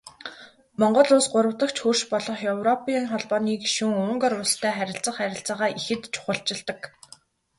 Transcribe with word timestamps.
Монгол 0.79 1.09
Улс 1.15 1.25
гуравдагч 1.33 1.75
хөрш 1.81 2.01
болох 2.11 2.39
Европын 2.53 3.03
Холбооны 3.11 3.53
гишүүн 3.63 3.95
Унгар 4.05 4.33
улстай 4.39 4.71
харилцах 4.77 5.15
харилцаагаа 5.17 5.69
ихэд 5.79 6.01
чухалчилдаг. 6.13 6.79